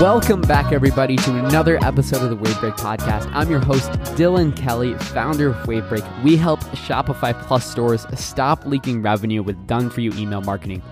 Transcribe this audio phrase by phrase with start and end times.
[0.00, 3.30] Welcome back, everybody, to another episode of the Wavebreak Podcast.
[3.34, 6.22] I'm your host, Dylan Kelly, founder of Wavebreak.
[6.22, 10.82] We help Shopify Plus stores stop leaking revenue with done for you email marketing.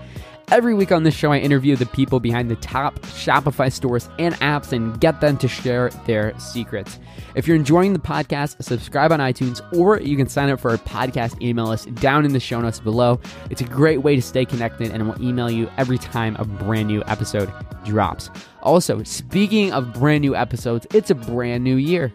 [0.49, 4.33] Every week on this show, I interview the people behind the top Shopify stores and
[4.35, 6.99] apps and get them to share their secrets.
[7.35, 10.77] If you're enjoying the podcast, subscribe on iTunes or you can sign up for our
[10.77, 13.19] podcast email list down in the show notes below.
[13.49, 16.87] It's a great way to stay connected and we'll email you every time a brand
[16.87, 17.51] new episode
[17.83, 18.29] drops.
[18.63, 22.13] Also, speaking of brand new episodes, it's a brand new year.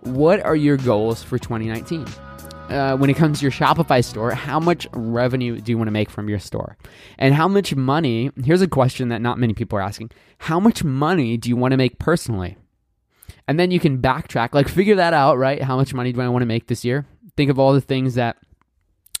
[0.00, 2.04] What are your goals for 2019?
[2.70, 5.92] Uh, when it comes to your Shopify store, how much revenue do you want to
[5.92, 6.76] make from your store?
[7.18, 8.30] And how much money?
[8.44, 11.72] Here's a question that not many people are asking How much money do you want
[11.72, 12.56] to make personally?
[13.48, 15.62] And then you can backtrack, like figure that out, right?
[15.62, 17.06] How much money do I want to make this year?
[17.36, 18.36] Think of all the things that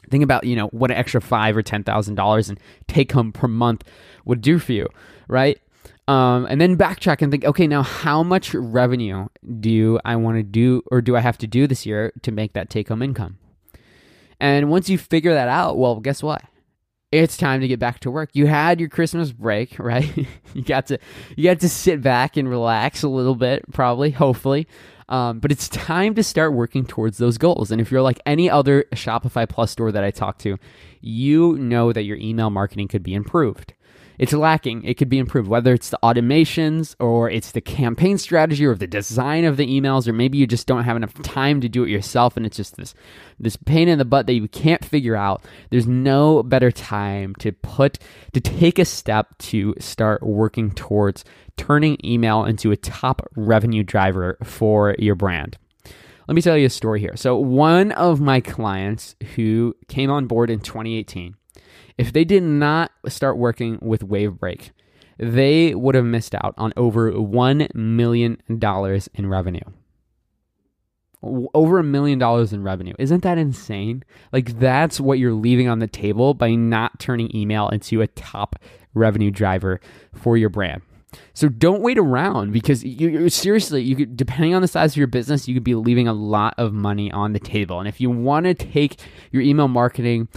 [0.08, 3.32] think about you know what an extra five or ten thousand dollars and take home
[3.32, 3.84] per month
[4.24, 4.88] would do for you
[5.28, 5.60] right
[6.08, 9.26] um, and then backtrack and think okay now how much revenue
[9.60, 12.54] do i want to do or do i have to do this year to make
[12.54, 13.38] that take home income
[14.40, 16.42] and once you figure that out, well, guess what?
[17.12, 18.30] It's time to get back to work.
[18.34, 20.26] You had your Christmas break, right?
[20.54, 20.98] you got to
[21.36, 24.66] you got to sit back and relax a little bit, probably, hopefully.
[25.08, 27.72] Um, but it's time to start working towards those goals.
[27.72, 30.56] And if you're like any other Shopify Plus store that I talk to,
[31.00, 33.74] you know that your email marketing could be improved
[34.20, 34.84] it's lacking.
[34.84, 38.86] It could be improved, whether it's the automations or it's the campaign strategy or the
[38.86, 41.88] design of the emails, or maybe you just don't have enough time to do it
[41.88, 42.94] yourself and it's just this
[43.38, 45.42] this pain in the butt that you can't figure out.
[45.70, 47.98] There's no better time to put
[48.34, 51.24] to take a step to start working towards
[51.56, 55.56] turning email into a top revenue driver for your brand.
[56.28, 57.16] Let me tell you a story here.
[57.16, 61.36] So, one of my clients who came on board in 2018
[62.00, 64.70] if they did not start working with Wavebreak,
[65.18, 69.60] they would have missed out on over $1 million in revenue.
[71.22, 72.94] Over a million dollars in revenue.
[72.98, 74.02] Isn't that insane?
[74.32, 78.56] Like, that's what you're leaving on the table by not turning email into a top
[78.94, 79.78] revenue driver
[80.14, 80.80] for your brand.
[81.34, 85.06] So don't wait around because you, seriously, you could, depending on the size of your
[85.06, 87.78] business, you could be leaving a lot of money on the table.
[87.78, 88.96] And if you want to take
[89.32, 90.28] your email marketing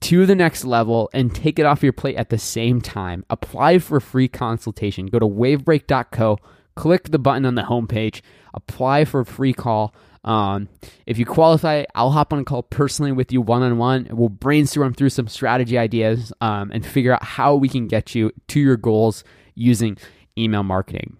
[0.00, 3.24] to the next level and take it off your plate at the same time.
[3.30, 5.06] Apply for a free consultation.
[5.06, 6.38] Go to wavebreak.co,
[6.74, 8.22] click the button on the homepage,
[8.54, 9.94] apply for a free call.
[10.24, 10.68] Um,
[11.04, 14.08] if you qualify, I'll hop on a call personally with you one on one.
[14.10, 18.30] We'll brainstorm through some strategy ideas um, and figure out how we can get you
[18.48, 19.24] to your goals
[19.54, 19.98] using
[20.38, 21.16] email marketing.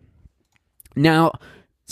[0.94, 1.32] Now,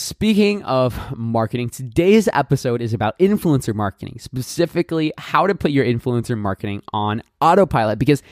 [0.00, 6.38] Speaking of marketing, today's episode is about influencer marketing, specifically how to put your influencer
[6.38, 8.22] marketing on autopilot because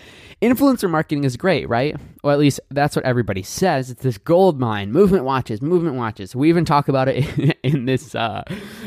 [0.40, 1.94] influencer marketing is great, right?
[2.22, 3.90] Or at least that's what everybody says.
[3.90, 6.34] It's this gold mine, movement watches, movement watches.
[6.34, 8.44] We even talk about it in, this uh,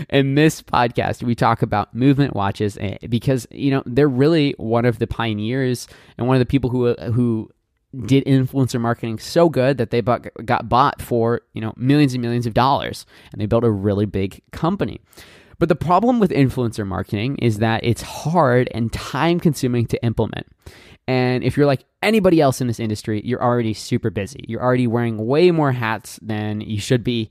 [0.09, 1.21] in this podcast.
[1.21, 5.87] We talk about movement watches eh, because you know they're really one of the pioneers
[6.17, 7.51] and one of the people who who
[7.93, 8.05] Mm-hmm.
[8.05, 12.45] did influencer marketing so good that they got bought for you know millions and millions
[12.45, 15.01] of dollars and they built a really big company.
[15.59, 20.47] But the problem with influencer marketing is that it's hard and time consuming to implement.
[21.05, 24.45] And if you're like anybody else in this industry you're already super busy.
[24.47, 27.29] You're already wearing way more hats than you should be.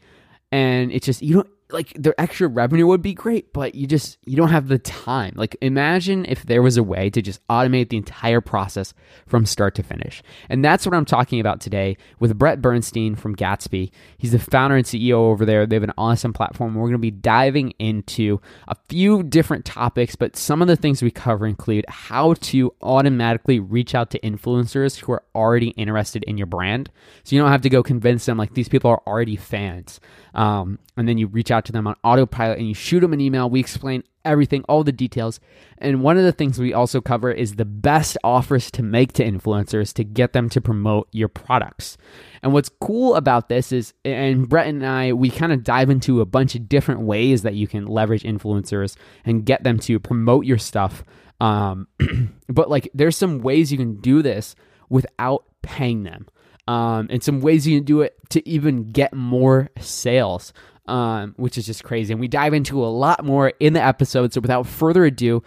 [0.53, 4.19] And it's just you don't like their extra revenue would be great, but you just
[4.25, 5.33] you don't have the time.
[5.37, 8.95] Like imagine if there was a way to just automate the entire process
[9.27, 10.23] from start to finish.
[10.49, 13.91] And that's what I'm talking about today with Brett Bernstein from Gatsby.
[14.19, 15.67] He's the founder and CEO over there.
[15.67, 16.75] They have an awesome platform.
[16.75, 21.03] We're going to be diving into a few different topics, but some of the things
[21.03, 26.37] we cover include how to automatically reach out to influencers who are already interested in
[26.39, 26.91] your brand.
[27.25, 30.01] So you don't have to go convince them like these people are already fans.
[30.35, 33.21] Um, and then you reach out to them on autopilot and you shoot them an
[33.21, 33.49] email.
[33.49, 35.41] We explain everything, all the details.
[35.79, 39.25] And one of the things we also cover is the best offers to make to
[39.25, 41.97] influencers to get them to promote your products.
[42.43, 46.21] And what's cool about this is, and Brett and I, we kind of dive into
[46.21, 50.45] a bunch of different ways that you can leverage influencers and get them to promote
[50.45, 51.05] your stuff.
[51.41, 51.89] Um,
[52.49, 54.55] but like, there's some ways you can do this
[54.89, 56.27] without paying them
[56.71, 60.53] um, and some ways you can do it to even get more sales,
[60.91, 62.13] um, which is just crazy.
[62.13, 64.33] And we dive into a lot more in the episode.
[64.33, 65.43] So without further ado,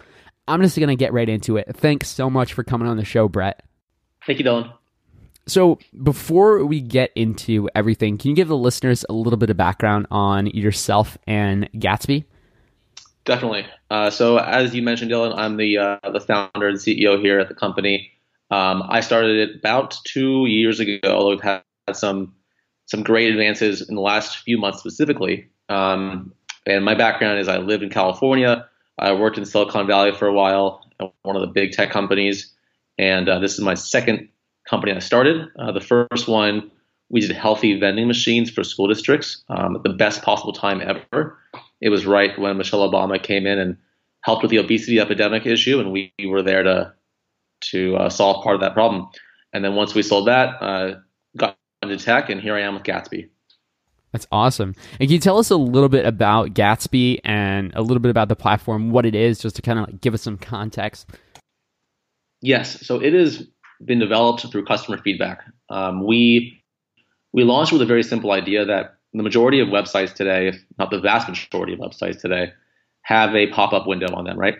[0.48, 1.68] I'm just going to get right into it.
[1.74, 3.62] Thanks so much for coming on the show, Brett.
[4.26, 4.72] Thank you, Dylan.
[5.46, 9.58] So, before we get into everything, can you give the listeners a little bit of
[9.58, 12.24] background on yourself and Gatsby?
[13.26, 13.66] Definitely.
[13.90, 17.48] Uh, so as you mentioned, Dylan, I'm the uh, the founder and CEO here at
[17.48, 18.10] the company.
[18.50, 20.98] Um, I started it about two years ago.
[21.04, 21.62] Although we've had
[21.92, 22.34] some
[22.86, 25.48] some great advances in the last few months specifically.
[25.68, 26.32] Um,
[26.66, 28.68] and my background is I lived in California.
[28.98, 32.52] I worked in Silicon Valley for a while, at one of the big tech companies.
[32.98, 34.28] And uh, this is my second
[34.68, 35.48] company I started.
[35.58, 36.70] Uh, the first one,
[37.10, 41.38] we did healthy vending machines for school districts um, at the best possible time ever.
[41.80, 43.76] It was right when Michelle Obama came in and
[44.22, 46.92] helped with the obesity epidemic issue, and we were there to
[47.60, 49.08] to uh, solve part of that problem.
[49.52, 50.62] And then once we sold that,
[51.88, 53.28] got tech, and here I am with Gatsby.
[54.12, 54.74] That's awesome.
[55.00, 58.28] And can you tell us a little bit about Gatsby and a little bit about
[58.28, 61.10] the platform, what it is, just to kind of like give us some context?
[62.40, 62.86] Yes.
[62.86, 63.44] So it has
[63.84, 65.42] been developed through customer feedback.
[65.68, 66.62] Um, we
[67.32, 70.90] we launched with a very simple idea that the majority of websites today, if not
[70.90, 72.52] the vast majority of websites today,
[73.02, 74.56] have a pop-up window on them, right?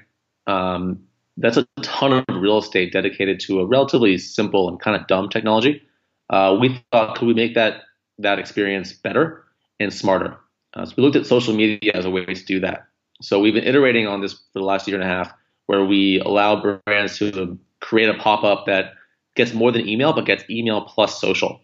[0.49, 1.05] Um,
[1.37, 5.29] that's a ton of real estate dedicated to a relatively simple and kind of dumb
[5.29, 5.83] technology.
[6.31, 7.83] Uh, we thought, could we make that
[8.19, 9.45] that experience better
[9.81, 10.37] and smarter?
[10.75, 12.87] Uh, so we looked at social media as a way to do that.
[13.21, 15.33] So we've been iterating on this for the last year and a half,
[15.67, 18.95] where we allow brands to create a pop-up that
[19.37, 21.61] gets more than email, but gets email plus social.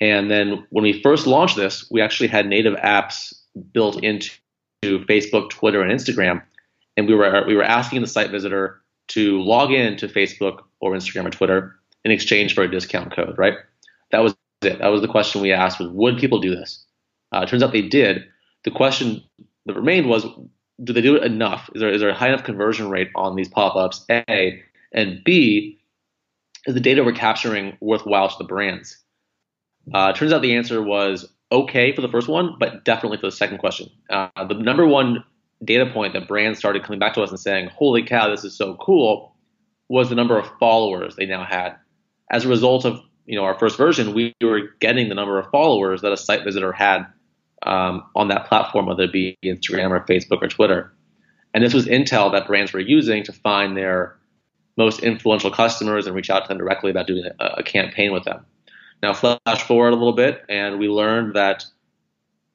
[0.00, 3.34] And then when we first launched this, we actually had native apps
[3.72, 4.30] built into
[4.84, 6.42] Facebook, Twitter, and Instagram
[6.98, 10.92] and we were we were asking the site visitor to log in to Facebook or
[10.92, 11.77] Instagram or Twitter
[12.08, 13.54] in exchange for a discount code, right?
[14.10, 14.78] That was it.
[14.78, 16.84] That was the question we asked was would people do this?
[17.32, 18.24] Uh, turns out they did.
[18.64, 19.22] The question
[19.66, 20.26] that remained was
[20.82, 21.68] do they do it enough?
[21.74, 24.04] Is there is there a high enough conversion rate on these pop-ups?
[24.10, 24.62] A
[24.92, 25.78] and B
[26.66, 28.98] is the data we're capturing worthwhile to the brands?
[29.94, 33.32] Uh, turns out the answer was okay for the first one, but definitely for the
[33.32, 33.88] second question.
[34.10, 35.24] Uh, the number one
[35.64, 38.56] data point that brands started coming back to us and saying, "Holy cow, this is
[38.56, 39.34] so cool,"
[39.88, 41.76] was the number of followers they now had.
[42.30, 45.50] As a result of you know our first version, we were getting the number of
[45.50, 47.06] followers that a site visitor had
[47.62, 50.92] um, on that platform, whether it be Instagram or Facebook or Twitter.
[51.54, 54.18] And this was intel that brands were using to find their
[54.76, 58.24] most influential customers and reach out to them directly about doing a, a campaign with
[58.24, 58.44] them.
[59.02, 61.64] Now, flash forward a little bit, and we learned that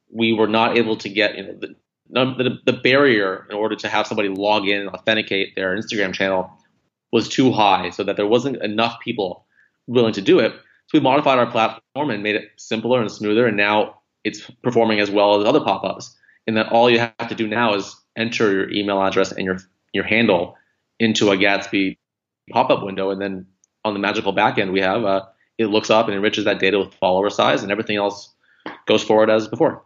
[0.09, 1.43] we were not able to get you
[2.09, 5.75] know, the, the, the barrier in order to have somebody log in and authenticate their
[5.75, 6.51] Instagram channel
[7.11, 9.45] was too high, so that there wasn't enough people
[9.87, 10.53] willing to do it.
[10.87, 14.99] So we modified our platform and made it simpler and smoother, and now it's performing
[14.99, 16.15] as well as other pop-ups.
[16.45, 19.59] In that all you have to do now is enter your email address and your
[19.93, 20.55] your handle
[20.99, 21.97] into a Gatsby
[22.51, 23.45] pop-up window, and then
[23.85, 25.23] on the magical backend we have, uh,
[25.57, 28.33] it looks up and enriches that data with follower size, and everything else
[28.85, 29.83] goes forward as before.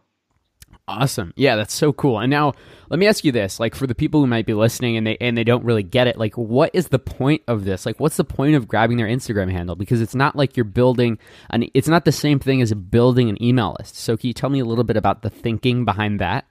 [0.88, 1.34] Awesome.
[1.36, 2.18] Yeah, that's so cool.
[2.18, 2.54] And now
[2.88, 5.18] let me ask you this, like for the people who might be listening and they
[5.20, 7.84] and they don't really get it, like what is the point of this?
[7.84, 9.76] Like what's the point of grabbing their Instagram handle?
[9.76, 11.18] Because it's not like you're building
[11.50, 13.96] an it's not the same thing as building an email list.
[13.96, 16.46] So can you tell me a little bit about the thinking behind that?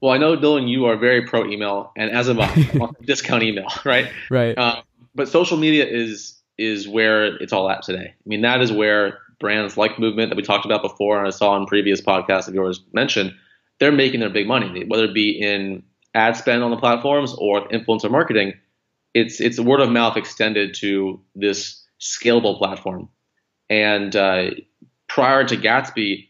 [0.00, 4.10] Well, I know Dylan, you are very pro email, and as a discount email, right?
[4.30, 4.56] Right.
[4.56, 4.82] Uh,
[5.14, 8.14] but social media is is where it's all at today.
[8.14, 11.30] I mean, that is where brands like Movement that we talked about before, and I
[11.30, 13.34] saw in previous podcasts of yours mentioned
[13.80, 15.82] they're making their big money, whether it be in
[16.14, 18.54] ad spend on the platforms or influencer marketing.
[19.14, 23.08] It's it's word of mouth extended to this scalable platform.
[23.70, 24.50] And uh,
[25.08, 26.28] prior to Gatsby,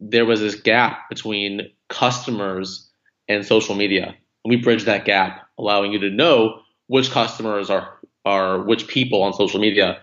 [0.00, 2.88] there was this gap between customers
[3.28, 4.14] and social media.
[4.44, 9.22] And we bridged that gap, allowing you to know which customers are are which people
[9.22, 10.00] on social media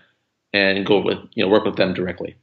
[0.53, 2.35] and go with you know work with them directly.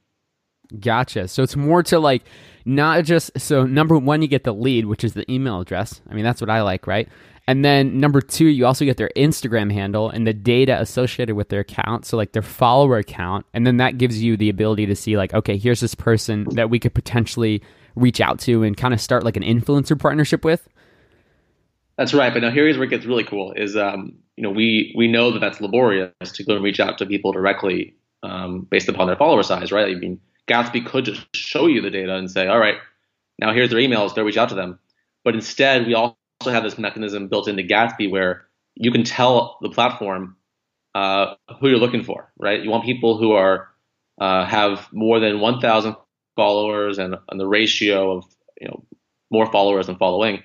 [0.81, 1.29] Gotcha.
[1.29, 2.25] So it's more to like
[2.65, 6.01] not just so number one, you get the lead, which is the email address.
[6.09, 7.09] I mean, that's what I like, right?
[7.47, 11.51] And then number two, you also get their Instagram handle and the data associated with
[11.51, 12.07] their account.
[12.07, 13.45] So, like their follower account.
[13.53, 16.71] And then that gives you the ability to see, like, okay, here's this person that
[16.71, 17.63] we could potentially
[17.97, 20.69] reach out to and kind of start like an influencer partnership with.
[21.99, 22.33] That's right.
[22.33, 25.31] But now here's where it gets really cool is, um, you know, we, we know
[25.31, 27.95] that that's laborious to go and reach out to people directly
[28.25, 29.95] um, based upon their follower size, right?
[29.95, 32.77] I mean, Gatsby could just show you the data and say, all right,
[33.39, 34.79] now here's their emails, go reach out to them.
[35.25, 39.71] But instead, we also have this mechanism built into Gatsby where you can tell the
[39.71, 40.37] platform
[40.95, 42.63] uh, who you're looking for, right?
[42.63, 43.69] You want people who are
[44.21, 45.97] uh, have more than 1,000
[46.37, 48.25] followers and, and the ratio of
[48.61, 48.85] you know
[49.31, 50.43] more followers than following,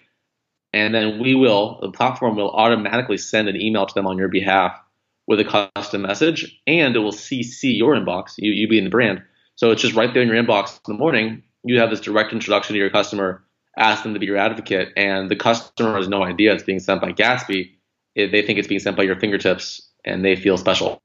[0.74, 4.28] and then we will the platform will automatically send an email to them on your
[4.28, 4.80] behalf
[5.28, 9.22] with a custom message, and it will CC your inbox, you, you being the brand,
[9.60, 11.44] so it's just right there in your inbox in the morning.
[11.66, 13.44] You have this direct introduction to your customer
[13.78, 17.02] ask them to be your advocate, and the customer has no idea it's being sent
[17.02, 17.72] by Gatsby.
[18.16, 21.02] They think it's being sent by your fingertips, and they feel special.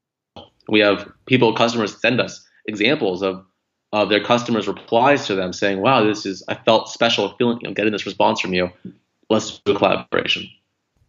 [0.69, 3.45] We have people, customers send us examples of
[3.93, 7.69] of their customers' replies to them saying, "Wow, this is I felt special feeling you
[7.69, 8.71] know, getting this response from you.
[9.31, 10.49] Let's do a collaboration."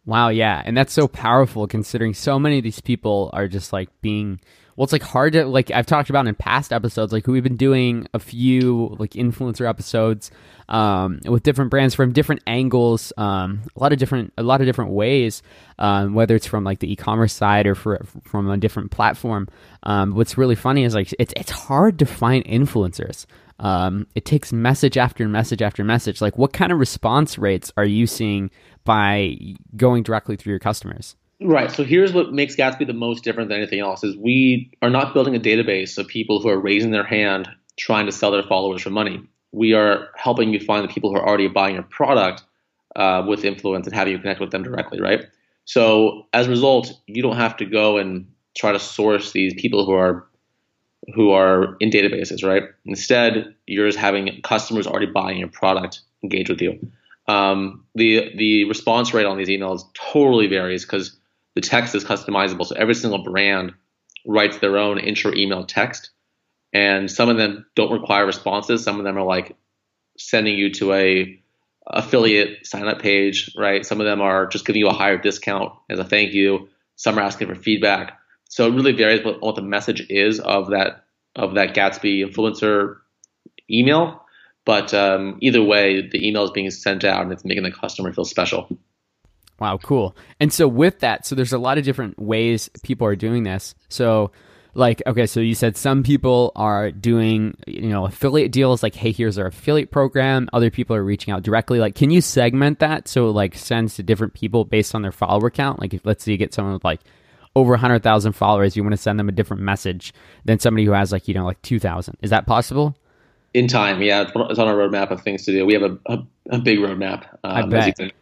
[0.04, 3.88] Wow, yeah, and that's so powerful considering so many of these people are just like
[4.00, 4.40] being
[4.76, 7.56] well it's like hard to like i've talked about in past episodes like we've been
[7.56, 10.30] doing a few like influencer episodes
[10.68, 14.66] um, with different brands from different angles um, a lot of different a lot of
[14.66, 15.42] different ways
[15.78, 19.48] um, whether it's from like the e-commerce side or for, from a different platform.
[19.82, 23.26] Um, what's really funny is like it's, it's hard to find influencers.
[23.58, 26.20] Um, it takes message after message after message.
[26.20, 28.50] Like what kind of response rates are you seeing
[28.84, 29.36] by
[29.76, 31.70] going directly through your customers Right.
[31.70, 35.12] So here's what makes Gatsby the most different than anything else is we are not
[35.12, 38.82] building a database of people who are raising their hand trying to sell their followers
[38.82, 39.22] for money.
[39.52, 42.42] We are helping you find the people who are already buying your product
[42.94, 45.26] uh, with influence and having you connect with them directly, right?
[45.66, 48.26] So as a result, you don't have to go and
[48.56, 50.26] try to source these people who are
[51.14, 52.64] who are in databases, right?
[52.86, 56.78] Instead, you're just having customers already buying your product engage with you.
[57.28, 61.16] Um, the the response rate on these emails totally varies because
[61.56, 62.66] the text is customizable.
[62.66, 63.72] So every single brand
[64.26, 66.10] writes their own intro email text.
[66.72, 68.84] And some of them don't require responses.
[68.84, 69.56] Some of them are like
[70.18, 71.42] sending you to a
[71.86, 73.86] affiliate sign up page, right?
[73.86, 76.68] Some of them are just giving you a higher discount as a thank you.
[76.96, 78.18] Some are asking for feedback.
[78.48, 82.96] So it really varies what, what the message is of that of that Gatsby influencer
[83.70, 84.22] email.
[84.66, 88.12] But um, either way, the email is being sent out and it's making the customer
[88.12, 88.68] feel special.
[89.58, 90.16] Wow, cool.
[90.38, 93.74] And so with that, so there's a lot of different ways people are doing this.
[93.88, 94.32] So
[94.74, 99.12] like okay, so you said some people are doing, you know, affiliate deals like hey,
[99.12, 100.48] here's our affiliate program.
[100.52, 101.78] Other people are reaching out directly.
[101.78, 105.50] Like can you segment that so like sends to different people based on their follower
[105.50, 105.80] count?
[105.80, 107.00] Like if let's say you get someone with like
[107.56, 110.12] over 100,000 followers, you want to send them a different message
[110.44, 112.18] than somebody who has like, you know, like 2,000.
[112.20, 112.94] Is that possible?
[113.54, 114.26] In time, yeah.
[114.28, 115.64] It's on our roadmap of things to do.
[115.64, 116.18] We have a, a,
[116.50, 117.26] a big roadmap.
[117.42, 118.12] Um, I bet.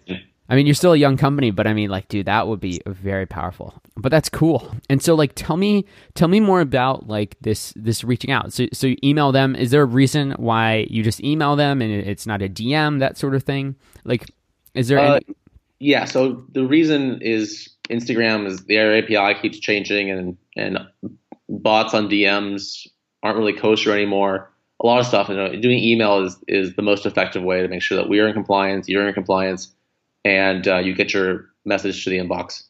[0.48, 2.80] I mean, you're still a young company, but I mean, like, dude, that would be
[2.86, 3.80] very powerful.
[3.96, 4.74] But that's cool.
[4.90, 8.52] And so, like, tell me, tell me more about like this this reaching out.
[8.52, 9.56] So, so you email them.
[9.56, 13.16] Is there a reason why you just email them and it's not a DM, that
[13.16, 13.76] sort of thing?
[14.04, 14.30] Like,
[14.74, 14.98] is there?
[14.98, 15.36] Uh, any-
[15.80, 16.04] yeah.
[16.04, 20.78] So the reason is Instagram is their API keeps changing, and and
[21.48, 22.86] bots on DMs
[23.22, 24.50] aren't really kosher anymore.
[24.82, 25.30] A lot of stuff.
[25.30, 28.20] You know, doing email is is the most effective way to make sure that we
[28.20, 29.74] are in compliance, you're in compliance
[30.24, 32.64] and uh, you get your message to the inbox.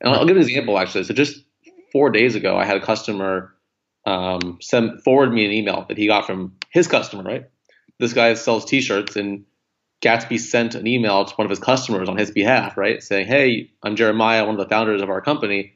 [0.00, 1.04] And I'll, I'll, give an example actually.
[1.04, 1.44] So just
[1.92, 3.54] four days ago, I had a customer
[4.06, 7.22] um, send forward me an email that he got from his customer.
[7.22, 7.44] Right,
[7.98, 9.44] this guy sells T-shirts, and
[10.02, 13.70] Gatsby sent an email to one of his customers on his behalf, right, saying, "Hey,
[13.82, 15.74] I'm Jeremiah, one of the founders of our company.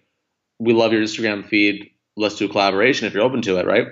[0.58, 1.90] We love your Instagram feed.
[2.16, 3.88] Let's do a collaboration if you're open to it, right?"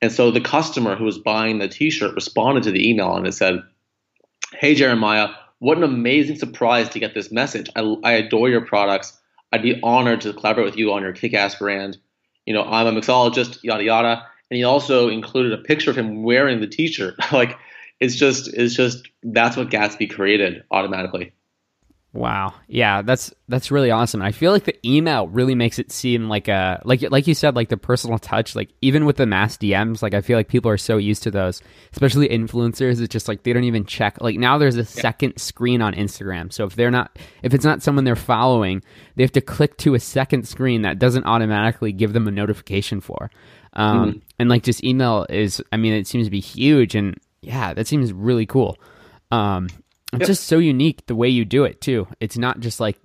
[0.00, 3.32] And so the customer who was buying the T-shirt responded to the email and it
[3.32, 3.62] said,
[4.52, 7.68] "Hey, Jeremiah." What an amazing surprise to get this message.
[7.74, 9.18] I, I adore your products.
[9.52, 11.98] I'd be honored to collaborate with you on your kick-ass brand.
[12.46, 14.26] You know, I'm a mixologist, yada yada.
[14.50, 17.14] And he also included a picture of him wearing the T-shirt.
[17.32, 17.56] like,
[18.00, 21.32] it's just, it's just that's what Gatsby created automatically.
[22.14, 22.54] Wow.
[22.68, 24.22] Yeah, that's that's really awesome.
[24.22, 27.56] I feel like the email really makes it seem like a like like you said
[27.56, 30.70] like the personal touch like even with the mass DMs like I feel like people
[30.70, 31.60] are so used to those,
[31.92, 34.20] especially influencers it's just like they don't even check.
[34.20, 36.52] Like now there's a second screen on Instagram.
[36.52, 38.84] So if they're not if it's not someone they're following,
[39.16, 43.00] they have to click to a second screen that doesn't automatically give them a notification
[43.00, 43.28] for.
[43.72, 44.18] Um mm-hmm.
[44.38, 47.88] and like just email is I mean it seems to be huge and yeah, that
[47.88, 48.78] seems really cool.
[49.30, 49.68] Um,
[50.14, 50.26] it's yep.
[50.28, 52.08] just so unique the way you do it too.
[52.20, 52.98] It's not just like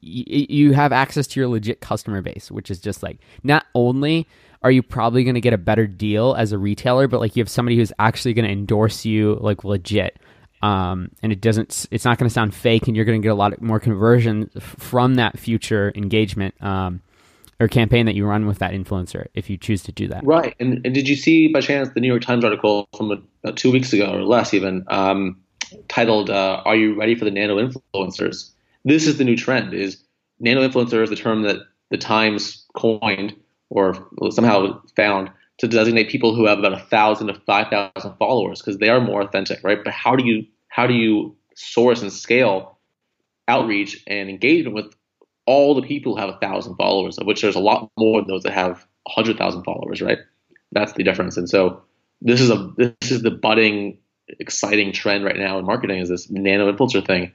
[0.00, 4.28] you have access to your legit customer base, which is just like not only
[4.62, 7.40] are you probably going to get a better deal as a retailer, but like you
[7.40, 10.18] have somebody who's actually going to endorse you like legit.
[10.62, 13.30] Um, and it doesn't, it's not going to sound fake, and you're going to get
[13.30, 17.02] a lot more conversion from that future engagement um,
[17.60, 20.24] or campaign that you run with that influencer if you choose to do that.
[20.24, 20.54] Right.
[20.58, 23.70] And, and did you see by chance the New York Times article from about two
[23.70, 24.84] weeks ago or less even?
[24.88, 25.42] Um,
[25.88, 28.50] titled uh, "Are you ready for the nano influencers?"
[28.84, 30.02] This is the new trend: is
[30.40, 33.34] nano influencers the term that the Times coined
[33.70, 33.94] or
[34.30, 38.78] somehow found to designate people who have about a thousand to five thousand followers because
[38.78, 39.78] they are more authentic, right?
[39.82, 42.78] But how do you how do you source and scale
[43.48, 44.94] outreach and engagement with
[45.46, 48.28] all the people who have a thousand followers, of which there's a lot more than
[48.28, 50.18] those that have a hundred thousand followers, right?
[50.72, 51.36] That's the difference.
[51.36, 51.82] And so
[52.20, 56.30] this is a this is the budding exciting trend right now in marketing is this
[56.30, 57.32] nano influencer thing,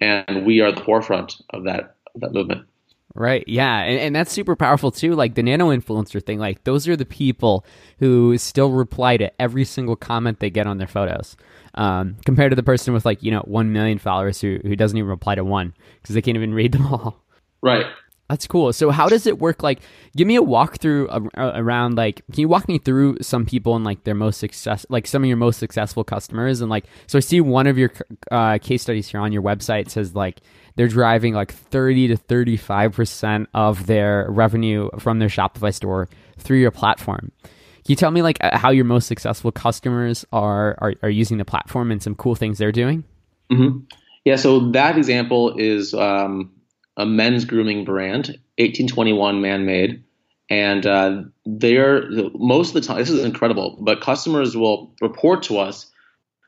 [0.00, 2.66] and we are the forefront of that of that movement.
[3.14, 3.44] Right.
[3.48, 3.80] Yeah.
[3.80, 5.14] And, and that's super powerful too.
[5.14, 7.64] Like the nano influencer thing, like those are the people
[7.98, 11.36] who still reply to every single comment they get on their photos.
[11.74, 14.96] Um, compared to the person with like, you know, 1 million followers who, who doesn't
[14.96, 17.20] even reply to one because they can't even read them all.
[17.62, 17.86] Right.
[18.30, 18.72] That's cool.
[18.72, 19.64] So how does it work?
[19.64, 19.80] Like,
[20.16, 21.96] give me a walkthrough around.
[21.96, 25.24] Like, can you walk me through some people and like their most success, like some
[25.24, 26.60] of your most successful customers?
[26.60, 27.90] And like, so I see one of your
[28.30, 30.42] uh, case studies here on your website says like
[30.76, 36.08] they're driving like thirty to thirty five percent of their revenue from their Shopify store
[36.38, 37.32] through your platform.
[37.42, 37.50] Can
[37.88, 41.44] you tell me like uh, how your most successful customers are are, are using the
[41.44, 43.02] platform and some cool things they're doing?
[43.50, 43.78] Mm-hmm.
[44.24, 44.36] Yeah.
[44.36, 45.94] So that example is.
[45.94, 46.52] Um,
[46.96, 48.28] a men's grooming brand,
[48.58, 50.04] 1821 man made.
[50.48, 55.58] And uh, they're most of the time, this is incredible, but customers will report to
[55.58, 55.90] us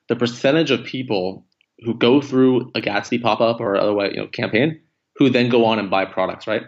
[0.09, 1.47] the percentage of people
[1.85, 4.81] who go through a Gatsby pop up or other way, you know, campaign
[5.17, 6.63] who then go on and buy products, right?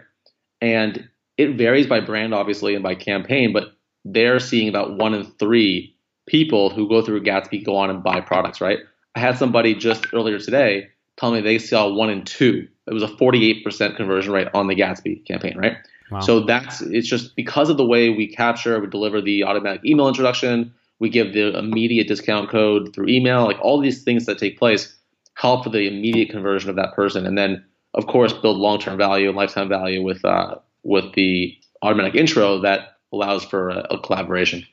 [0.61, 5.25] And it varies by brand, obviously, and by campaign, but they're seeing about one in
[5.25, 5.95] three
[6.27, 8.79] people who go through Gatsby go on and buy products, right?
[9.15, 13.03] I had somebody just earlier today tell me they saw one in two it was
[13.03, 15.77] a 48% conversion rate on the Gatsby campaign, right?
[16.11, 16.19] Wow.
[16.19, 20.07] So that's it's just because of the way we capture, we deliver the automatic email
[20.07, 24.59] introduction, we give the immediate discount code through email, like all these things that take
[24.59, 24.95] place
[25.33, 27.63] help for the immediate conversion of that person, and then
[27.95, 32.97] of course build long-term value and lifetime value with uh, with the automatic intro that
[33.11, 34.63] allows for a, a collaboration.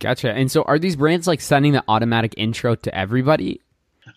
[0.00, 0.32] Gotcha.
[0.32, 3.60] And so, are these brands like sending the automatic intro to everybody,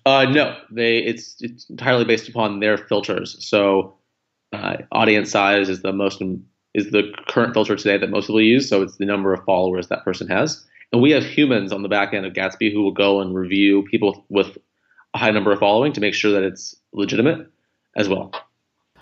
[0.05, 3.36] uh, no, they it's it's entirely based upon their filters.
[3.46, 3.96] So
[4.53, 6.22] uh, audience size is the most
[6.74, 8.69] is the current filter today that most people use.
[8.69, 11.89] So it's the number of followers that person has, and we have humans on the
[11.89, 14.58] back end of Gatsby who will go and review people with
[15.13, 17.48] a high number of following to make sure that it's legitimate
[17.96, 18.31] as well.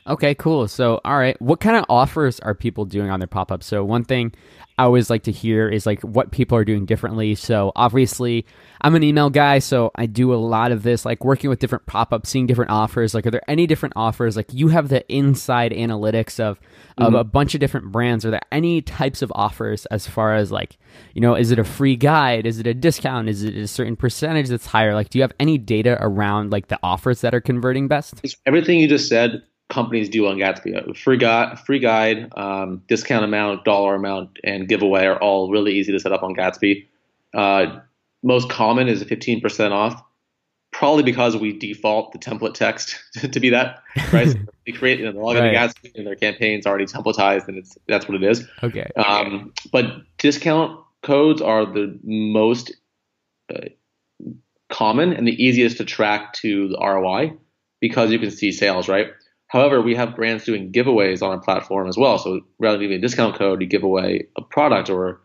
[0.08, 0.68] Okay, cool.
[0.68, 3.66] So, all right, what kind of offers are people doing on their pop ups?
[3.66, 4.34] So, one thing
[4.78, 7.36] I always like to hear is like what people are doing differently.
[7.36, 8.46] So, obviously,
[8.80, 11.88] I'm an email guy, so I do a lot of this, like working with different
[11.88, 13.14] pop ups, seeing different offers.
[13.14, 14.38] Like, are there any different offers?
[14.38, 16.58] Like, you have the inside analytics of
[16.98, 17.16] of mm-hmm.
[17.16, 18.26] a bunch of different brands.
[18.26, 20.78] Are there any types of offers as far as like,
[21.14, 22.46] you know, is it a free guide?
[22.46, 23.28] Is it a discount?
[23.28, 24.94] Is it a certain percentage that's higher?
[24.94, 28.22] Like, do you have any data around like the offers that are converting best?
[28.46, 30.98] Everything you just said companies do on Gatsby.
[30.98, 35.92] Free guide, free guide, um, discount amount, dollar amount, and giveaway are all really easy
[35.92, 36.86] to set up on Gatsby.
[37.34, 37.80] Uh,
[38.24, 40.02] most common is 15% off,
[40.72, 42.96] probably because we default the template text
[43.32, 44.30] to be that, right?
[44.30, 45.56] so they create, you know, the login right.
[45.56, 48.48] Gatsby and their campaign's already templatized, and it's that's what it is.
[48.64, 48.90] Okay.
[48.96, 49.86] Um, but
[50.18, 52.72] discount codes are the most
[53.54, 53.68] uh,
[54.70, 57.34] common and the easiest to track to the ROI
[57.80, 59.08] because you can see sales, right?
[59.48, 62.18] However, we have brands doing giveaways on our platform as well.
[62.18, 65.22] So rather than giving a discount code, you give away a product or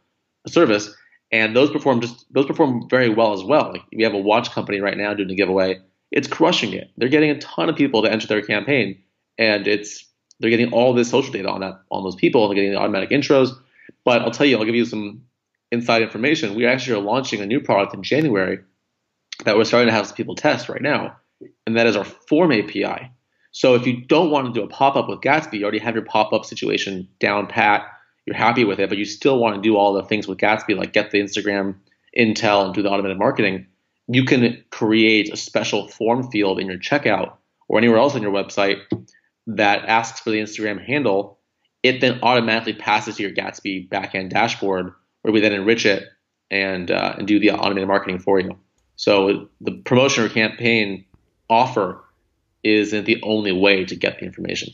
[0.47, 0.95] a service,
[1.31, 3.73] and those perform just those perform very well as well.
[3.73, 5.81] Like we have a watch company right now doing a giveaway.
[6.13, 6.91] It's crushing it.
[6.97, 9.03] They're getting a ton of people to enter their campaign,
[9.39, 10.05] and it's
[10.39, 12.47] they're getting all this social data on that on those people.
[12.49, 13.51] They're getting the automatic intros.
[14.05, 15.23] But I'll tell you, I'll give you some
[15.71, 16.55] inside information.
[16.55, 18.59] We actually are launching a new product in January
[19.45, 21.17] that we're starting to have some people test right now,
[21.67, 23.11] and that is our Form API.
[23.53, 25.95] So if you don't want to do a pop up with Gatsby, you already have
[25.95, 27.87] your pop up situation down pat.
[28.27, 30.77] You're happy with it, but you still want to do all the things with Gatsby,
[30.77, 31.77] like get the Instagram
[32.19, 33.67] intel and do the automated marketing.
[34.09, 37.35] You can create a special form field in your checkout
[37.69, 38.81] or anywhere else on your website
[39.47, 41.39] that asks for the Instagram handle.
[41.83, 46.05] It then automatically passes to your Gatsby backend dashboard, where we then enrich it
[46.51, 48.57] and uh, and do the automated marketing for you.
[48.97, 51.05] So the promotion or campaign
[51.51, 52.05] offer
[52.65, 54.73] isn't the only way to get the information.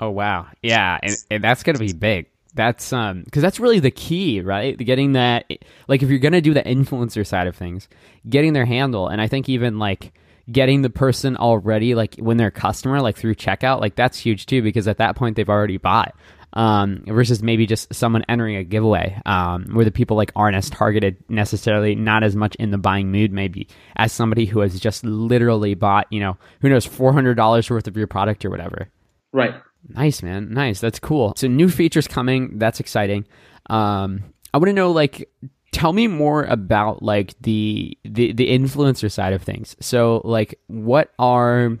[0.00, 2.26] Oh wow, yeah, and, and that's gonna be big.
[2.54, 4.76] That's um because that's really the key, right?
[4.76, 5.50] Getting that
[5.88, 7.88] like if you're gonna do the influencer side of things,
[8.28, 10.12] getting their handle, and I think even like
[10.50, 14.44] getting the person already like when they're a customer like through checkout like that's huge
[14.44, 16.14] too because at that point they've already bought
[16.54, 20.70] um, versus maybe just someone entering a giveaway um, where the people like aren't as
[20.70, 25.04] targeted necessarily, not as much in the buying mood maybe as somebody who has just
[25.04, 28.88] literally bought, you know, who knows, four hundred dollars worth of your product or whatever.
[29.32, 29.54] Right.
[29.88, 30.54] Nice, man.
[30.54, 30.80] Nice.
[30.80, 31.34] That's cool.
[31.36, 32.58] So new features coming.
[32.58, 33.26] That's exciting.
[33.68, 35.28] Um, I want to know like
[35.72, 39.76] tell me more about like the, the the influencer side of things.
[39.80, 41.76] So like what are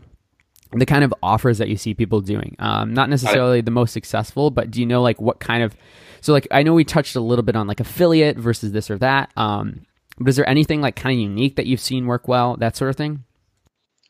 [0.74, 2.56] the kind of offers that you see people doing.
[2.58, 5.76] Um, not necessarily the most successful, but do you know like what kind of?
[6.20, 8.98] So like I know we touched a little bit on like affiliate versus this or
[8.98, 9.30] that.
[9.36, 9.86] Um,
[10.18, 12.90] but is there anything like kind of unique that you've seen work well, that sort
[12.90, 13.24] of thing?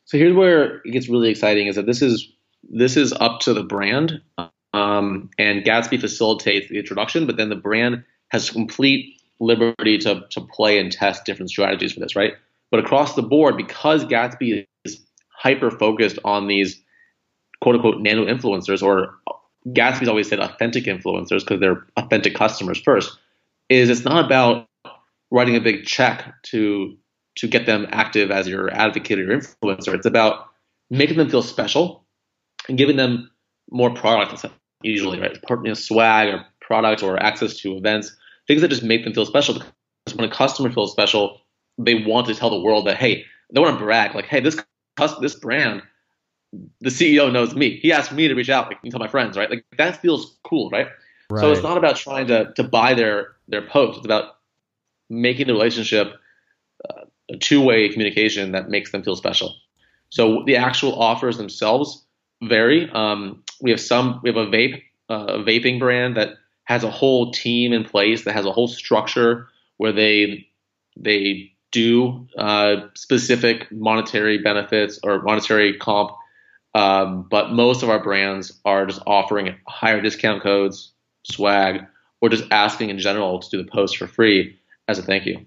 [0.05, 2.31] So here's where it gets really exciting: is that this is
[2.63, 4.21] this is up to the brand,
[4.73, 10.41] um, and Gatsby facilitates the introduction, but then the brand has complete liberty to to
[10.41, 12.33] play and test different strategies for this, right?
[12.71, 14.65] But across the board, because Gatsby is
[15.45, 16.81] hyper focused on these
[17.61, 19.13] quote unquote nano influencers, or
[19.67, 23.15] Gatsby's always said authentic influencers because they're authentic customers first,
[23.69, 24.67] is it's not about
[25.29, 26.97] writing a big check to
[27.35, 29.93] to get them active as your advocate or your influencer.
[29.93, 30.47] It's about
[30.89, 32.03] making them feel special
[32.67, 33.29] and giving them
[33.69, 34.45] more product
[34.81, 35.37] usually, right?
[35.49, 38.15] You know, swag or product or access to events,
[38.47, 39.55] things that just make them feel special.
[39.55, 41.41] Because when a customer feels special,
[41.77, 44.55] they want to tell the world that hey, they want to brag like, hey, this
[45.21, 45.81] this brand,
[46.81, 47.77] the CEO knows me.
[47.77, 49.49] He asked me to reach out, like, tell my friends, right?
[49.49, 50.87] Like that feels cool, right?
[51.29, 51.41] right?
[51.41, 53.97] So it's not about trying to to buy their their post.
[53.97, 54.37] It's about
[55.09, 56.13] making the relationship
[56.89, 59.55] uh, a two way communication that makes them feel special.
[60.09, 62.05] So the actual offers themselves
[62.41, 62.89] vary.
[62.91, 64.19] Um, we have some.
[64.23, 68.23] We have a vape, uh, a vaping brand that has a whole team in place
[68.25, 70.47] that has a whole structure where they
[70.97, 76.11] they do uh, specific monetary benefits or monetary comp.
[76.73, 80.91] Um, but most of our brands are just offering higher discount codes,
[81.23, 81.81] swag,
[82.21, 85.45] or just asking in general to do the post for free as a thank you.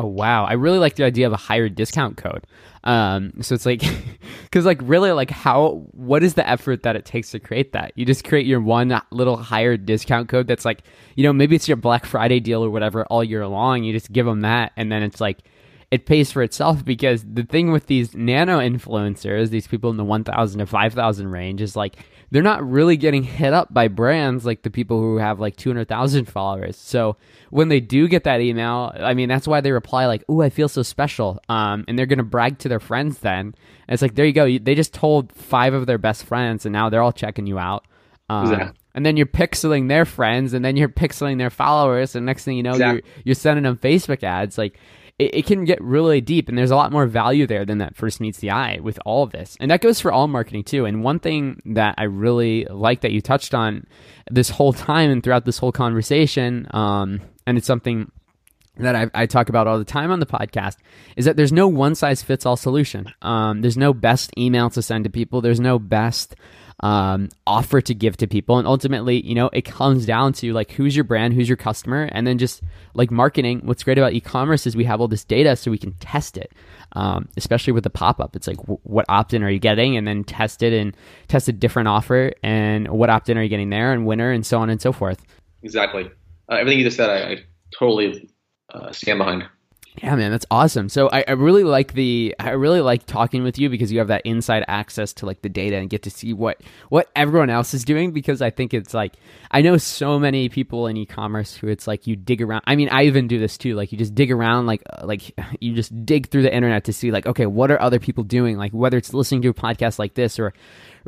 [0.00, 2.46] Oh wow, I really like the idea of a higher discount code.
[2.84, 3.82] Um, so it's like,
[4.44, 7.92] because like really like how what is the effort that it takes to create that?
[7.96, 10.84] You just create your one little higher discount code that's like,
[11.16, 13.82] you know, maybe it's your Black Friday deal or whatever all year long.
[13.82, 15.38] You just give them that, and then it's like
[15.90, 20.04] it pays for itself because the thing with these nano influencers, these people in the
[20.04, 21.96] 1,000 to 5,000 range, is like
[22.30, 26.26] they're not really getting hit up by brands like the people who have like 200,000
[26.26, 26.76] followers.
[26.76, 27.16] So
[27.48, 30.50] when they do get that email, I mean, that's why they reply like, "Oh, I
[30.50, 33.20] feel so special," um, and they're gonna brag to their friends.
[33.20, 33.54] Then
[33.88, 34.58] and it's like, there you go.
[34.58, 37.86] They just told five of their best friends, and now they're all checking you out.
[38.28, 38.78] Um, exactly.
[38.94, 42.58] And then you're pixeling their friends, and then you're pixeling their followers, and next thing
[42.58, 43.02] you know, exactly.
[43.04, 44.58] you're you're sending them Facebook ads.
[44.58, 44.78] Like
[45.18, 47.96] it, it, can get really deep and there's a lot more value there than that
[47.96, 50.84] first meets the eye with all of this and that goes for all marketing too
[50.84, 53.86] and one thing that i really like that you touched on
[54.30, 58.10] this whole time and throughout this whole conversation um, and it's something
[58.78, 60.76] that I, I, talk about all the time on the podcast
[61.16, 63.12] is that there's no one size fits all solution.
[63.22, 65.40] Um, there's no best email to send to people.
[65.40, 66.36] There's no best
[66.80, 68.58] um, offer to give to people.
[68.58, 72.08] And ultimately, you know, it comes down to like who's your brand, who's your customer,
[72.12, 72.62] and then just
[72.94, 73.62] like marketing.
[73.64, 76.52] What's great about e-commerce is we have all this data so we can test it.
[76.92, 80.24] Um, especially with the pop-up, it's like w- what opt-in are you getting, and then
[80.24, 80.96] test it and
[81.28, 84.58] test a different offer, and what opt-in are you getting there, and winner, and so
[84.58, 85.22] on and so forth.
[85.62, 86.10] Exactly.
[86.50, 87.36] Uh, everything you just said, I, I
[87.78, 88.30] totally
[88.72, 89.44] uh, stand behind.
[90.02, 90.88] Yeah, man, that's awesome.
[90.88, 94.08] So I, I, really like the I really like talking with you because you have
[94.08, 97.74] that inside access to like the data and get to see what what everyone else
[97.74, 99.14] is doing because I think it's like
[99.50, 102.62] I know so many people in e-commerce who it's like you dig around.
[102.66, 103.74] I mean, I even do this too.
[103.74, 106.92] Like you just dig around like uh, like you just dig through the internet to
[106.92, 108.56] see like okay, what are other people doing?
[108.56, 110.52] Like whether it's listening to a podcast like this or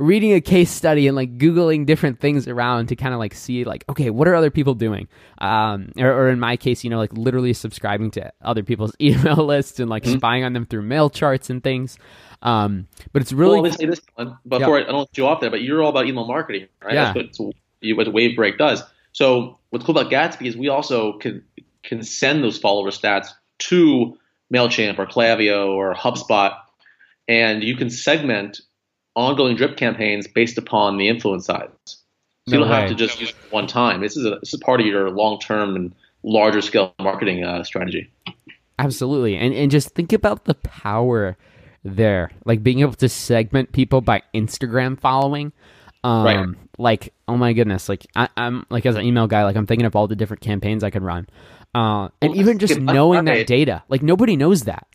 [0.00, 3.64] reading a case study and like googling different things around to kind of like see
[3.64, 5.06] like okay what are other people doing
[5.38, 9.44] um, or, or, in my case you know like literally subscribing to other people's email
[9.44, 10.16] lists and like mm-hmm.
[10.16, 11.98] spying on them through MailCharts and things
[12.40, 14.86] um, but it's really well, let me say this one before yeah.
[14.86, 17.12] I, don't let you off there but you're all about email marketing right yeah.
[17.12, 18.82] that's what, what Wavebreak does
[19.12, 21.44] so what's cool about Gatsby is we also can
[21.82, 24.16] can send those follower stats to
[24.52, 26.56] Mailchimp or Klaviyo or HubSpot
[27.28, 28.62] and you can segment
[29.16, 31.68] ongoing drip campaigns based upon the influence size.
[31.86, 31.96] So
[32.48, 32.80] no you don't way.
[32.80, 34.00] have to just use it one time.
[34.00, 37.64] This is a, this is part of your long term and larger scale marketing uh,
[37.64, 38.10] strategy.
[38.78, 41.36] Absolutely, and and just think about the power
[41.84, 45.52] there, like being able to segment people by Instagram following.
[46.02, 46.56] Um, right.
[46.78, 49.84] Like, oh my goodness, like I, am like as an email guy, like I'm thinking
[49.84, 51.28] of all the different campaigns I could run,
[51.74, 54.86] uh, and well, even just knowing that data, like nobody knows that.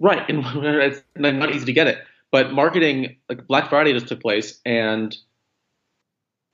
[0.00, 0.44] Right, and
[0.82, 1.98] it's not easy to get it.
[2.30, 5.16] But marketing, like Black Friday just took place, and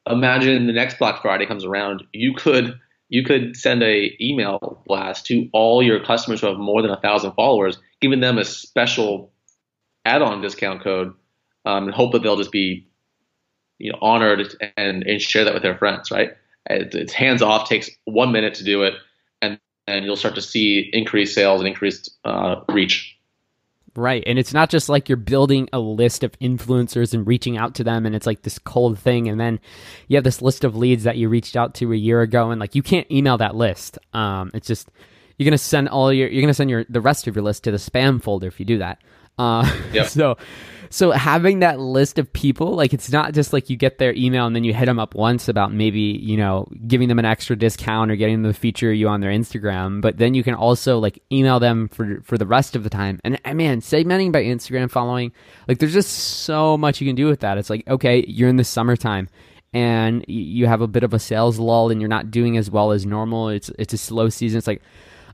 [0.08, 5.26] imagine the next Black Friday comes around, you could you could send a email blast
[5.26, 9.32] to all your customers who have more than a thousand followers, giving them a special
[10.04, 11.12] add-on discount code,
[11.64, 12.86] um, and hope that they'll just be
[13.78, 16.10] you know honored and, and share that with their friends.
[16.10, 16.30] Right?
[16.70, 18.94] It, it's hands off, takes one minute to do it,
[19.42, 23.18] and and you'll start to see increased sales and increased uh, reach.
[23.96, 24.24] Right.
[24.26, 27.84] And it's not just like you're building a list of influencers and reaching out to
[27.84, 29.60] them and it's like this cold thing and then
[30.08, 32.60] you have this list of leads that you reached out to a year ago and
[32.60, 33.98] like you can't email that list.
[34.12, 34.90] Um it's just
[35.38, 37.70] you're gonna send all your you're gonna send your the rest of your list to
[37.70, 39.00] the spam folder if you do that.
[39.38, 40.06] Uh, Yep.
[40.08, 40.36] so
[40.94, 44.46] so having that list of people, like it's not just like you get their email
[44.46, 47.56] and then you hit them up once about maybe you know giving them an extra
[47.56, 51.00] discount or getting them to feature you on their Instagram, but then you can also
[51.00, 53.18] like email them for for the rest of the time.
[53.24, 55.32] And uh, man, segmenting by Instagram following,
[55.66, 57.58] like there's just so much you can do with that.
[57.58, 59.28] It's like okay, you're in the summertime
[59.72, 62.92] and you have a bit of a sales lull and you're not doing as well
[62.92, 63.48] as normal.
[63.48, 64.58] It's it's a slow season.
[64.58, 64.80] It's like,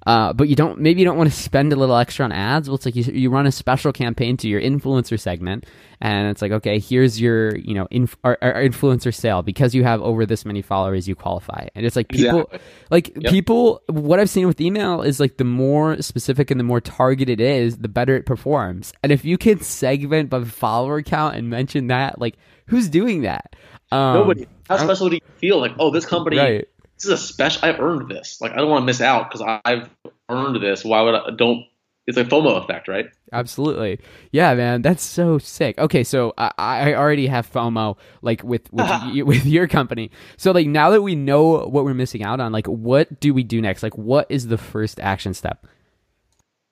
[0.06, 2.68] uh, but you don't maybe you don't want to spend a little extra on ads.
[2.68, 5.66] Well, it's like you, you run a special campaign to your influencer segment,
[6.00, 9.84] and it's like okay, here's your you know inf- our, our influencer sale because you
[9.84, 11.68] have over this many followers, you qualify.
[11.74, 12.60] And it's like people Exactly.
[12.90, 13.82] like people.
[13.88, 17.44] What I've seen with email is like the more specific and the more targeted it
[17.46, 18.92] is, the better it performs.
[19.02, 22.36] And if you can segment by follower count and mention that, like
[22.66, 23.54] who's doing that?
[23.92, 24.46] Um, Nobody.
[24.68, 25.60] How special do you feel?
[25.60, 26.68] Like, oh, this company, Right.
[27.00, 27.64] This is a special.
[27.64, 28.40] I've earned this.
[28.40, 29.88] Like, I don't want to miss out because I've
[30.28, 30.84] earned this.
[30.84, 31.30] Why would I?
[31.36, 31.64] Don't.
[32.06, 33.06] It's a FOMO effect, right?
[33.32, 34.00] Absolutely.
[34.32, 35.78] Yeah, man, that's so sick.
[35.78, 40.10] Okay, so I, I already have FOMO like with with, y- with your company.
[40.36, 43.44] So like now that we know what we're missing out on, like what do we
[43.44, 43.82] do next?
[43.82, 45.66] Like what is the first action step?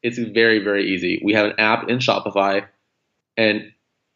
[0.03, 1.21] It's very, very easy.
[1.25, 2.67] We have an app in Shopify,
[3.37, 3.73] and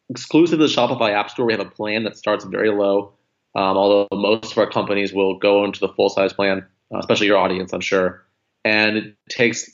[0.08, 3.12] exclusive to the Shopify App Store, we have a plan that starts very low.
[3.54, 7.26] Um, although most of our companies will go into the full size plan, uh, especially
[7.26, 8.24] your audience, I'm sure.
[8.64, 9.70] And it takes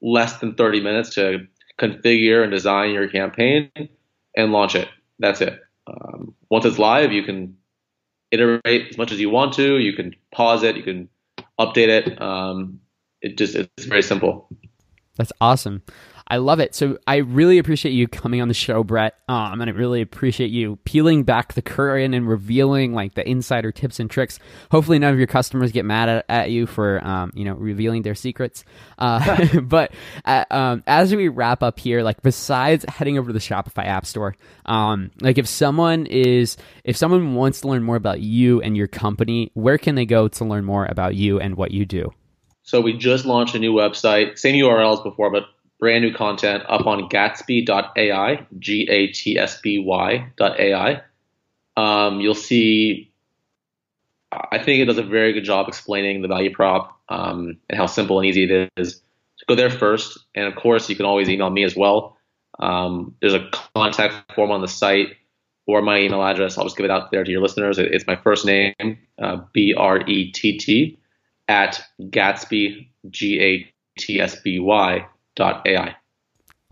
[0.00, 1.46] less than 30 minutes to
[1.78, 3.70] configure and design your campaign
[4.36, 4.88] and launch it.
[5.18, 5.60] That's it.
[5.86, 7.56] Um, once it's live, you can
[8.30, 9.78] iterate as much as you want to.
[9.78, 10.76] You can pause it.
[10.76, 11.08] You can
[11.58, 12.20] update it.
[12.20, 12.80] Um,
[13.20, 14.48] it just it's very simple.
[15.16, 15.82] That's awesome.
[16.26, 16.74] I love it.
[16.74, 19.14] So I really appreciate you coming on the show, Brett.
[19.28, 23.72] Um, and I really appreciate you peeling back the curtain and revealing like the insider
[23.72, 24.38] tips and tricks.
[24.70, 28.02] Hopefully, none of your customers get mad at, at you for um, you know revealing
[28.02, 28.64] their secrets.
[28.98, 29.92] Uh, but
[30.24, 34.06] uh, um, as we wrap up here, like besides heading over to the Shopify App
[34.06, 34.34] Store,
[34.66, 38.88] um, like if someone is if someone wants to learn more about you and your
[38.88, 42.12] company, where can they go to learn more about you and what you do?
[42.62, 45.44] So we just launched a new website, same URL as before, but
[45.82, 51.02] brand new content up on Gatsby.ai, G A T S B Y.ai.
[51.76, 53.12] Um, you'll see.
[54.30, 57.86] I think it does a very good job explaining the value prop um, and how
[57.86, 59.02] simple and easy it is.
[59.36, 62.16] So go there first, and of course, you can always email me as well.
[62.60, 65.08] Um, there's a contact form on the site
[65.66, 66.56] or my email address.
[66.56, 67.78] I'll just give it out there to your listeners.
[67.78, 70.96] It's my first name, uh, B R E T T,
[71.48, 75.08] at Gatsby, G A T S B Y
[75.40, 75.96] AI.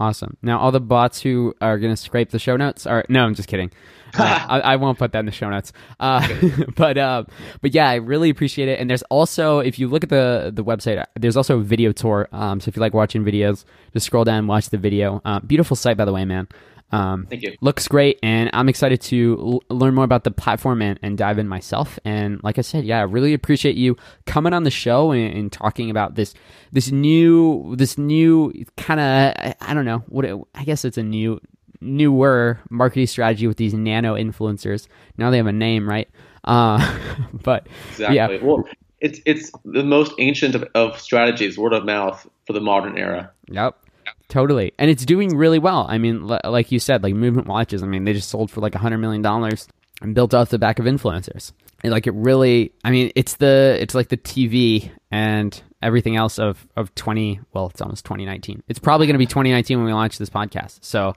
[0.01, 0.39] Awesome.
[0.41, 3.35] Now, all the bots who are going to scrape the show notes are no, I'm
[3.35, 3.71] just kidding.
[4.13, 5.73] Uh, I, I won't put that in the show notes.
[6.01, 6.27] Uh,
[6.77, 7.23] but uh,
[7.63, 8.81] but yeah, I really appreciate it.
[8.81, 12.29] And there's also, if you look at the the website, there's also a video tour.
[12.33, 15.23] Um, so if you like watching videos, just scroll down, and watch the video.
[15.25, 16.49] Uh, beautiful site, by the way, man.
[16.93, 17.57] Um, Thank you.
[17.61, 21.39] looks great and i'm excited to l- learn more about the platform and, and dive
[21.39, 25.13] in myself and like i said yeah i really appreciate you coming on the show
[25.13, 26.35] and, and talking about this
[26.73, 30.99] this new this new kind of I, I don't know what it, i guess it's
[30.99, 31.41] a new
[31.81, 36.09] newer marketing strategy with these nano influencers now they have a name right
[36.45, 36.79] uh
[37.33, 38.17] but Exactly.
[38.17, 38.65] yeah Well,
[39.01, 43.31] it's it's the most ancient of, of strategies, word of mouth, for the modern era.
[43.49, 43.79] Yep.
[44.31, 44.73] Totally.
[44.79, 45.87] And it's doing really well.
[45.89, 48.61] I mean, l- like you said, like movement watches, I mean, they just sold for
[48.61, 49.27] like a $100 million
[50.01, 51.53] and built off the back of influencers.
[51.83, 56.39] And like it really, I mean, it's the, it's like the TV and everything else
[56.39, 58.63] of, of 20, well, it's almost 2019.
[58.69, 60.79] It's probably going to be 2019 when we launch this podcast.
[60.83, 61.15] So,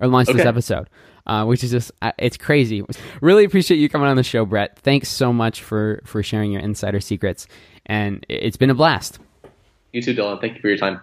[0.00, 0.90] or launch this episode.
[1.26, 2.84] Uh, which is just uh, it's crazy.
[3.20, 4.78] Really appreciate you coming on the show, Brett.
[4.78, 7.48] Thanks so much for for sharing your insider secrets,
[7.84, 9.18] and it's been a blast.
[9.92, 10.40] You too, Dylan.
[10.40, 11.00] Thank you for your time.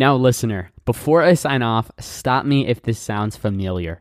[0.00, 4.00] Now, listener, before I sign off, stop me if this sounds familiar.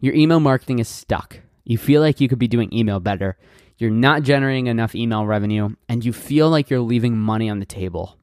[0.00, 1.40] Your email marketing is stuck.
[1.64, 3.36] You feel like you could be doing email better.
[3.76, 7.66] You're not generating enough email revenue, and you feel like you're leaving money on the
[7.66, 8.16] table.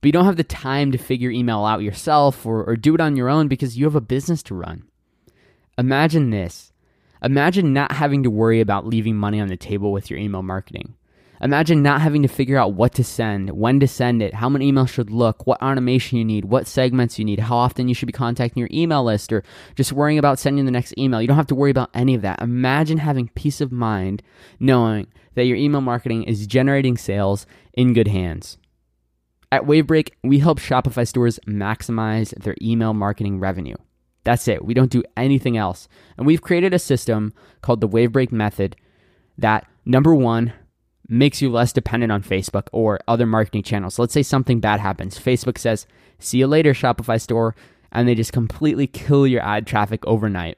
[0.00, 3.00] But you don't have the time to figure email out yourself or, or do it
[3.00, 4.82] on your own because you have a business to run.
[5.78, 6.72] Imagine this.
[7.22, 10.96] Imagine not having to worry about leaving money on the table with your email marketing.
[11.42, 14.70] Imagine not having to figure out what to send, when to send it, how many
[14.70, 18.06] emails should look, what automation you need, what segments you need, how often you should
[18.06, 19.42] be contacting your email list, or
[19.74, 21.20] just worrying about sending the next email.
[21.20, 22.40] You don't have to worry about any of that.
[22.40, 24.22] Imagine having peace of mind
[24.60, 28.56] knowing that your email marketing is generating sales in good hands.
[29.50, 33.76] At Wavebreak, we help Shopify stores maximize their email marketing revenue.
[34.22, 34.64] That's it.
[34.64, 35.88] We don't do anything else.
[36.16, 38.76] And we've created a system called the Wavebreak method
[39.36, 40.52] that, number one,
[41.08, 43.98] makes you less dependent on Facebook or other marketing channels.
[43.98, 45.18] Let's say something bad happens.
[45.18, 45.86] Facebook says,
[46.18, 47.56] See you later, Shopify store,
[47.90, 50.56] and they just completely kill your ad traffic overnight.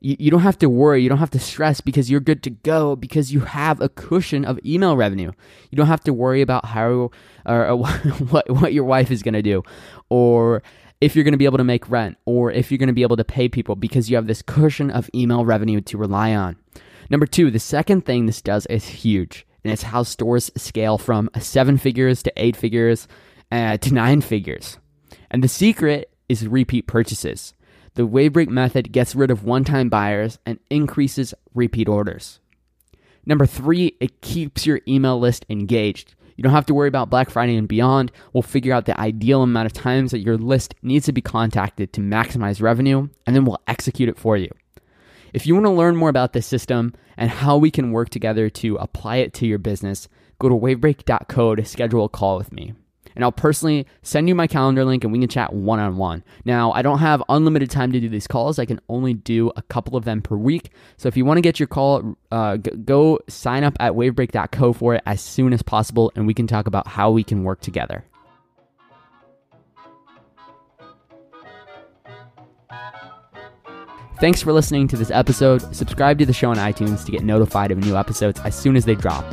[0.00, 2.50] You, you don't have to worry, you don't have to stress because you're good to
[2.50, 5.32] go because you have a cushion of email revenue.
[5.70, 7.10] You don't have to worry about how
[7.44, 9.62] or what, what your wife is going to do
[10.08, 10.62] or
[11.00, 13.02] if you're going to be able to make rent or if you're going to be
[13.02, 16.56] able to pay people because you have this cushion of email revenue to rely on.
[17.10, 21.28] Number two, the second thing this does is huge, and it's how stores scale from
[21.40, 23.08] seven figures to eight figures
[23.50, 24.78] uh, to nine figures.
[25.28, 27.52] And the secret is repeat purchases.
[27.94, 32.38] The Wavebreak method gets rid of one time buyers and increases repeat orders.
[33.26, 36.14] Number three, it keeps your email list engaged.
[36.36, 38.12] You don't have to worry about Black Friday and beyond.
[38.32, 41.92] We'll figure out the ideal amount of times that your list needs to be contacted
[41.94, 44.50] to maximize revenue, and then we'll execute it for you.
[45.36, 48.48] If you want to learn more about this system and how we can work together
[48.48, 52.72] to apply it to your business, go to wavebreak.co to schedule a call with me
[53.14, 56.24] and I'll personally send you my calendar link and we can chat one on one.
[56.46, 58.58] Now, I don't have unlimited time to do these calls.
[58.58, 60.70] I can only do a couple of them per week.
[60.96, 64.94] So if you want to get your call, uh, go sign up at wavebreak.co for
[64.94, 68.04] it as soon as possible and we can talk about how we can work together.
[74.18, 75.74] Thanks for listening to this episode.
[75.74, 78.86] Subscribe to the show on iTunes to get notified of new episodes as soon as
[78.86, 79.24] they drop.